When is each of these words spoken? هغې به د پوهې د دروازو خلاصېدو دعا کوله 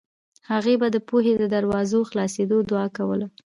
هغې 0.51 0.75
به 0.81 0.87
د 0.91 0.97
پوهې 1.07 1.33
د 1.37 1.43
دروازو 1.55 1.99
خلاصېدو 2.09 2.57
دعا 2.69 2.87
کوله 2.97 3.27